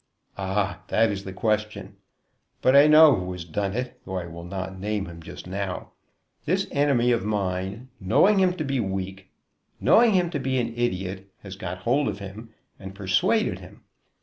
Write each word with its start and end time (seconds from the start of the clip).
"Ah, 0.35 0.81
that 0.87 1.11
is 1.11 1.25
the 1.25 1.31
question. 1.31 1.97
But 2.63 2.75
I 2.75 2.87
know 2.87 3.13
who 3.13 3.33
has 3.33 3.45
done 3.45 3.75
it, 3.75 4.01
though 4.03 4.17
I 4.17 4.25
will 4.25 4.43
not 4.43 4.79
name 4.79 5.05
him 5.05 5.21
just 5.21 5.45
now. 5.45 5.91
This 6.45 6.65
enemy 6.71 7.11
of 7.11 7.23
mine, 7.23 7.89
knowing 7.99 8.39
him 8.39 8.53
to 8.57 8.63
be 8.63 8.79
weak, 8.79 9.29
knowing 9.79 10.13
him 10.15 10.31
to 10.31 10.39
be 10.39 10.57
an 10.57 10.73
idiot, 10.75 11.29
has 11.43 11.55
got 11.55 11.83
hold 11.83 12.07
of 12.07 12.17
him 12.17 12.49
and 12.79 12.95
persuaded 12.95 13.59
him. 13.59 13.83